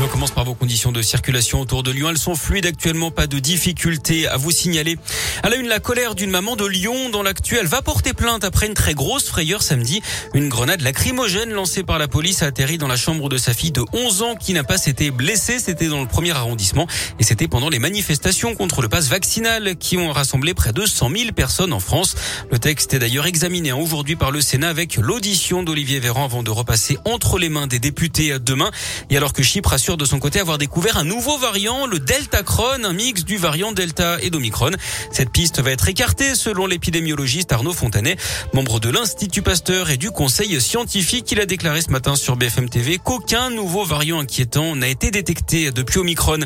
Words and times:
On 0.00 0.06
commence 0.06 0.30
par 0.30 0.44
vos 0.44 0.54
conditions 0.54 0.92
de 0.92 1.02
circulation 1.02 1.60
autour 1.60 1.82
de 1.82 1.90
Lyon. 1.90 2.10
Elles 2.10 2.18
sont 2.18 2.36
fluides 2.36 2.66
actuellement, 2.66 3.10
pas 3.10 3.26
de 3.26 3.40
difficultés 3.40 4.28
à 4.28 4.36
vous 4.36 4.52
signaler. 4.52 4.96
À 5.42 5.48
la 5.48 5.56
une, 5.56 5.66
la 5.66 5.80
colère 5.80 6.14
d'une 6.14 6.30
maman 6.30 6.54
de 6.54 6.64
Lyon 6.64 7.10
dans 7.10 7.24
l'actuel 7.24 7.66
va 7.66 7.82
porter 7.82 8.12
plainte 8.12 8.44
après 8.44 8.68
une 8.68 8.74
très 8.74 8.94
grosse 8.94 9.26
frayeur 9.26 9.60
samedi. 9.60 10.00
Une 10.34 10.48
grenade 10.48 10.82
lacrymogène 10.82 11.50
lancée 11.50 11.82
par 11.82 11.98
la 11.98 12.06
police 12.06 12.44
a 12.44 12.46
atterri 12.46 12.78
dans 12.78 12.86
la 12.86 12.96
chambre 12.96 13.28
de 13.28 13.36
sa 13.38 13.52
fille 13.52 13.72
de 13.72 13.82
11 13.92 14.22
ans 14.22 14.34
qui 14.36 14.52
n'a 14.52 14.62
pas 14.62 14.86
été 14.86 15.10
blessée. 15.10 15.58
C'était 15.58 15.88
dans 15.88 16.00
le 16.00 16.06
premier 16.06 16.30
arrondissement 16.30 16.86
et 17.18 17.24
c'était 17.24 17.48
pendant 17.48 17.68
les 17.68 17.80
manifestations 17.80 18.54
contre 18.54 18.82
le 18.82 18.88
pass 18.88 19.08
vaccinal 19.08 19.76
qui 19.76 19.96
ont 19.98 20.12
rassemblé 20.12 20.54
près 20.54 20.72
de 20.72 20.86
100 20.86 21.10
000 21.10 21.32
personnes 21.32 21.72
en 21.72 21.80
France. 21.80 22.14
Le 22.52 22.60
texte 22.60 22.94
est 22.94 23.00
d'ailleurs 23.00 23.26
examiné 23.26 23.72
aujourd'hui 23.72 24.14
par 24.14 24.30
le 24.30 24.40
Sénat 24.42 24.68
avec 24.68 24.94
l'audition 24.94 25.64
d'Olivier 25.64 25.98
Véran 25.98 26.24
avant 26.24 26.44
de 26.44 26.50
repasser 26.50 26.98
entre 27.04 27.38
les 27.38 27.48
mains 27.48 27.66
des 27.66 27.80
députés 27.80 28.38
demain. 28.38 28.70
Et 29.10 29.16
alors 29.16 29.32
que 29.32 29.42
Chypre 29.42 29.74
assure 29.88 29.96
de 29.96 30.04
son 30.04 30.18
côté 30.18 30.38
avoir 30.38 30.58
découvert 30.58 30.98
un 30.98 31.04
nouveau 31.04 31.38
variant, 31.38 31.86
le 31.86 31.98
Delta 31.98 32.42
Cron, 32.42 32.84
un 32.84 32.92
mix 32.92 33.24
du 33.24 33.38
variant 33.38 33.72
Delta 33.72 34.18
et 34.20 34.28
d'Omicron. 34.28 34.72
Cette 35.10 35.30
piste 35.30 35.62
va 35.62 35.70
être 35.70 35.88
écartée 35.88 36.34
selon 36.34 36.66
l'épidémiologiste 36.66 37.52
Arnaud 37.52 37.72
Fontanet, 37.72 38.16
membre 38.52 38.80
de 38.80 38.90
l'Institut 38.90 39.40
Pasteur 39.40 39.88
et 39.88 39.96
du 39.96 40.10
Conseil 40.10 40.60
scientifique. 40.60 41.32
Il 41.32 41.40
a 41.40 41.46
déclaré 41.46 41.80
ce 41.80 41.88
matin 41.88 42.16
sur 42.16 42.36
BFM 42.36 42.68
TV 42.68 42.98
qu'aucun 43.02 43.48
nouveau 43.48 43.86
variant 43.86 44.20
inquiétant 44.20 44.76
n'a 44.76 44.88
été 44.88 45.10
détecté 45.10 45.70
depuis 45.70 46.00
Omicron. 46.00 46.40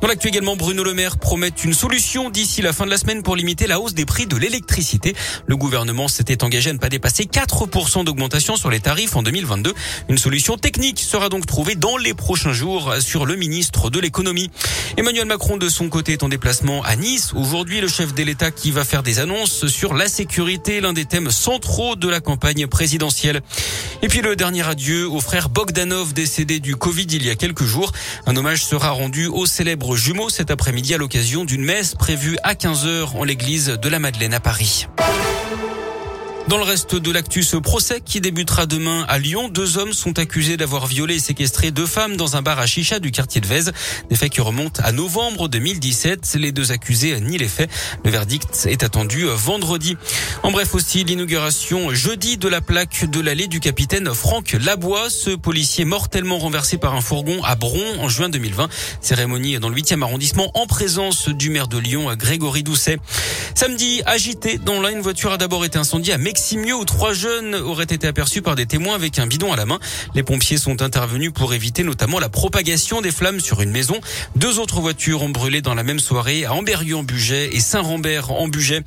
Dans 0.00 0.08
l'actu 0.08 0.28
également, 0.28 0.56
Bruno 0.56 0.82
Le 0.82 0.94
Maire 0.94 1.18
promet 1.18 1.52
une 1.64 1.74
solution 1.74 2.30
d'ici 2.30 2.62
la 2.62 2.72
fin 2.72 2.86
de 2.86 2.90
la 2.90 2.96
semaine 2.96 3.22
pour 3.22 3.36
limiter 3.36 3.66
la 3.66 3.80
hausse 3.80 3.92
des 3.92 4.06
prix 4.06 4.26
de 4.26 4.36
l'électricité. 4.36 5.14
Le 5.46 5.58
gouvernement 5.58 6.08
s'était 6.08 6.42
engagé 6.42 6.70
à 6.70 6.72
ne 6.72 6.78
pas 6.78 6.88
dépasser 6.88 7.24
4% 7.24 8.04
d'augmentation 8.04 8.56
sur 8.56 8.70
les 8.70 8.80
tarifs 8.80 9.14
en 9.14 9.22
2022. 9.22 9.74
Une 10.08 10.18
solution 10.18 10.56
technique 10.56 11.00
sera 11.00 11.28
donc 11.28 11.44
trouvée 11.44 11.74
dans 11.74 11.98
les 11.98 12.14
prochains 12.14 12.54
jours 12.54 12.77
sur 13.00 13.26
le 13.26 13.36
ministre 13.36 13.90
de 13.90 14.00
l'économie. 14.00 14.50
Emmanuel 14.96 15.26
Macron, 15.26 15.56
de 15.56 15.68
son 15.68 15.88
côté, 15.88 16.12
est 16.12 16.22
en 16.22 16.28
déplacement 16.28 16.82
à 16.82 16.96
Nice. 16.96 17.32
Aujourd'hui, 17.34 17.80
le 17.80 17.88
chef 17.88 18.14
de 18.14 18.22
l'État 18.22 18.50
qui 18.50 18.70
va 18.70 18.84
faire 18.84 19.02
des 19.02 19.18
annonces 19.18 19.66
sur 19.66 19.94
la 19.94 20.08
sécurité, 20.08 20.80
l'un 20.80 20.92
des 20.92 21.04
thèmes 21.04 21.30
centraux 21.30 21.96
de 21.96 22.08
la 22.08 22.20
campagne 22.20 22.66
présidentielle. 22.66 23.42
Et 24.02 24.08
puis 24.08 24.20
le 24.20 24.36
dernier 24.36 24.66
adieu 24.66 25.08
au 25.08 25.20
frère 25.20 25.48
Bogdanov 25.48 26.12
décédé 26.12 26.60
du 26.60 26.76
Covid 26.76 27.06
il 27.10 27.26
y 27.26 27.30
a 27.30 27.34
quelques 27.34 27.64
jours. 27.64 27.92
Un 28.26 28.36
hommage 28.36 28.64
sera 28.64 28.90
rendu 28.90 29.26
au 29.26 29.46
célèbre 29.46 29.96
jumeau 29.96 30.28
cet 30.28 30.50
après-midi 30.50 30.94
à 30.94 30.98
l'occasion 30.98 31.44
d'une 31.44 31.64
messe 31.64 31.94
prévue 31.94 32.38
à 32.42 32.54
15h 32.54 33.16
en 33.16 33.24
l'église 33.24 33.78
de 33.80 33.88
la 33.88 33.98
Madeleine 33.98 34.34
à 34.34 34.40
Paris. 34.40 34.86
Dans 36.48 36.56
le 36.56 36.62
reste 36.62 36.94
de 36.94 37.12
l'actu, 37.12 37.42
ce 37.42 37.58
procès 37.58 38.00
qui 38.00 38.22
débutera 38.22 38.64
demain 38.64 39.04
à 39.06 39.18
Lyon, 39.18 39.50
deux 39.50 39.76
hommes 39.76 39.92
sont 39.92 40.18
accusés 40.18 40.56
d'avoir 40.56 40.86
violé 40.86 41.16
et 41.16 41.20
séquestré 41.20 41.72
deux 41.72 41.84
femmes 41.84 42.16
dans 42.16 42.36
un 42.36 42.42
bar 42.42 42.58
à 42.58 42.64
chicha 42.64 43.00
du 43.00 43.10
quartier 43.10 43.42
de 43.42 43.46
Vèze. 43.46 43.72
Des 44.08 44.16
faits 44.16 44.32
qui 44.32 44.40
remontent 44.40 44.80
à 44.82 44.92
novembre 44.92 45.48
2017. 45.48 46.36
Les 46.40 46.50
deux 46.50 46.72
accusés 46.72 47.20
nient 47.20 47.36
les 47.36 47.48
faits. 47.48 47.68
Le 48.02 48.10
verdict 48.10 48.66
est 48.66 48.82
attendu 48.82 49.26
vendredi. 49.26 49.98
En 50.42 50.50
bref 50.50 50.74
aussi, 50.74 51.04
l'inauguration 51.04 51.92
jeudi 51.92 52.38
de 52.38 52.48
la 52.48 52.62
plaque 52.62 53.04
de 53.04 53.20
l'allée 53.20 53.46
du 53.46 53.60
capitaine 53.60 54.14
Franck 54.14 54.56
Labois, 54.58 55.10
ce 55.10 55.30
policier 55.36 55.84
mortellement 55.84 56.38
renversé 56.38 56.78
par 56.78 56.94
un 56.94 57.02
fourgon 57.02 57.44
à 57.44 57.56
Bron 57.56 57.98
en 57.98 58.08
juin 58.08 58.30
2020. 58.30 58.70
Cérémonie 59.02 59.58
dans 59.58 59.68
le 59.68 59.76
8e 59.76 60.02
arrondissement 60.02 60.50
en 60.54 60.66
présence 60.66 61.28
du 61.28 61.50
maire 61.50 61.68
de 61.68 61.76
Lyon, 61.76 62.08
Grégory 62.16 62.62
Doucet. 62.62 62.98
Samedi, 63.54 64.00
agité, 64.06 64.56
dont 64.56 64.80
là, 64.80 64.92
une 64.92 65.00
voiture 65.00 65.32
a 65.32 65.36
d'abord 65.36 65.66
été 65.66 65.78
incendiée 65.78 66.14
à 66.14 66.18
Mexico 66.38 66.48
mieux 66.56 66.74
où 66.74 66.84
trois 66.84 67.12
jeunes 67.12 67.54
auraient 67.54 67.84
été 67.84 68.06
aperçus 68.06 68.42
par 68.42 68.54
des 68.54 68.66
témoins 68.66 68.94
avec 68.94 69.18
un 69.18 69.26
bidon 69.26 69.52
à 69.52 69.56
la 69.56 69.66
main. 69.66 69.78
Les 70.14 70.22
pompiers 70.22 70.56
sont 70.56 70.82
intervenus 70.82 71.32
pour 71.32 71.52
éviter 71.52 71.82
notamment 71.82 72.18
la 72.18 72.28
propagation 72.28 73.00
des 73.00 73.10
flammes 73.10 73.40
sur 73.40 73.60
une 73.60 73.70
maison. 73.70 74.00
Deux 74.36 74.58
autres 74.58 74.80
voitures 74.80 75.22
ont 75.22 75.28
brûlé 75.28 75.62
dans 75.62 75.74
la 75.74 75.82
même 75.82 75.98
soirée 75.98 76.44
à 76.44 76.54
Amberieu-en-Bugey 76.54 77.50
et 77.52 77.60
Saint-Rambert-en-Bugey. 77.60 78.82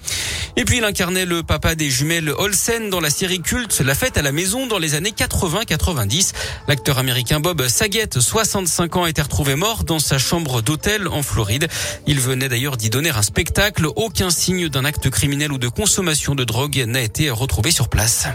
Et 0.57 0.65
puis 0.65 0.77
il 0.77 0.83
incarnait 0.83 1.25
le 1.25 1.43
papa 1.43 1.75
des 1.75 1.89
jumelles 1.89 2.29
Olsen 2.29 2.89
dans 2.89 2.99
la 2.99 3.09
série 3.09 3.41
culte 3.41 3.79
La 3.79 3.95
fête 3.95 4.17
à 4.17 4.21
la 4.21 4.31
maison 4.31 4.67
dans 4.67 4.79
les 4.79 4.95
années 4.95 5.13
80-90. 5.17 6.33
L'acteur 6.67 6.97
américain 6.97 7.39
Bob 7.39 7.67
Saget, 7.67 8.19
65 8.19 8.97
ans, 8.97 9.03
a 9.03 9.09
été 9.09 9.21
retrouvé 9.21 9.55
mort 9.55 9.83
dans 9.83 9.99
sa 9.99 10.17
chambre 10.17 10.61
d'hôtel 10.61 11.07
en 11.07 11.23
Floride. 11.23 11.67
Il 12.05 12.19
venait 12.19 12.49
d'ailleurs 12.49 12.77
d'y 12.77 12.89
donner 12.89 13.11
un 13.11 13.21
spectacle. 13.21 13.87
Aucun 13.95 14.29
signe 14.29 14.67
d'un 14.67 14.83
acte 14.83 15.09
criminel 15.09 15.51
ou 15.51 15.57
de 15.57 15.69
consommation 15.69 16.35
de 16.35 16.43
drogue 16.43 16.83
n'a 16.87 17.01
été 17.01 17.29
retrouvé 17.41 17.71
sur 17.71 17.89
place. 17.89 18.27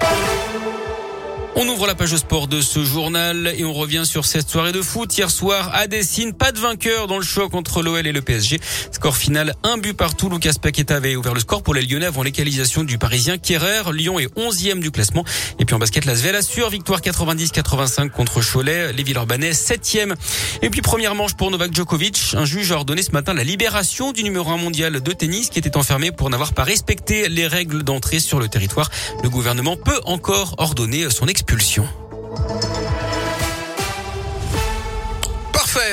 On 1.59 1.67
ouvre 1.69 1.87
la 1.87 1.95
page 1.95 2.15
sport 2.15 2.49
de 2.49 2.61
ce 2.61 2.85
journal 2.85 3.55
et 3.57 3.65
on 3.65 3.73
revient 3.73 4.03
sur 4.05 4.27
cette 4.27 4.47
soirée 4.47 4.73
de 4.73 4.83
foot. 4.83 5.17
Hier 5.17 5.31
soir, 5.31 5.71
à 5.73 5.87
Dessine, 5.87 6.35
pas 6.35 6.53
de 6.53 6.59
vainqueur 6.59 7.07
dans 7.07 7.17
le 7.17 7.25
choc 7.25 7.55
entre 7.55 7.83
l'OL 7.83 8.07
et 8.07 8.13
le 8.13 8.21
PSG. 8.21 8.61
Score 8.93 9.17
final, 9.17 9.55
un 9.63 9.79
but 9.79 9.95
partout. 9.95 10.29
Lucas 10.29 10.53
Paqueta 10.61 10.97
avait 10.97 11.17
ouvert 11.17 11.33
le 11.33 11.41
score 11.41 11.63
pour 11.63 11.73
les 11.73 11.81
Lyonnais 11.81 12.05
avant 12.05 12.23
l'égalisation 12.23 12.85
du 12.85 12.99
Parisien 12.99 13.39
Kerrer. 13.39 13.91
Lyon 13.95 14.19
est 14.19 14.27
11e 14.37 14.81
du 14.81 14.91
classement. 14.91 15.25
Et 15.59 15.65
puis 15.65 15.75
en 15.75 15.79
basket, 15.79 16.05
la 16.05 16.15
Svel 16.15 16.37
assure 16.37 16.69
victoire 16.69 17.01
90-85 17.01 18.11
contre 18.11 18.43
Cholet. 18.43 18.93
Les 18.93 19.03
Villeurbanais 19.03 19.53
7e. 19.53 20.15
Et 20.61 20.69
puis 20.69 20.83
première 20.83 21.15
manche 21.15 21.37
pour 21.37 21.51
Novak 21.51 21.75
Djokovic. 21.75 22.35
Un 22.35 22.45
juge 22.45 22.71
a 22.71 22.75
ordonné 22.75 23.03
ce 23.03 23.13
matin 23.13 23.33
la 23.33 23.45
libération 23.45 24.13
du 24.13 24.25
numéro 24.25 24.51
1 24.51 24.59
mondial 24.59 25.01
de 25.01 25.13
tennis 25.13 25.49
qui 25.49 25.59
était 25.59 25.79
enfermé 25.79 26.13
pour 26.13 26.29
n'avoir 26.29 26.53
pas 26.53 26.65
respecté 26.65 27.31
les 27.31 27.47
règles 27.47 27.83
d'entrée 27.83 28.21
sur 28.21 28.41
le 28.41 28.49
territoire. 28.49 28.91
Le 29.23 29.31
gouvernement 29.31 29.79
peut 29.79 30.01
encore 30.05 30.57
ordonner 30.59 31.09
son 31.09 31.27
expulsion. 31.27 31.46
Pulsion. 31.47 31.87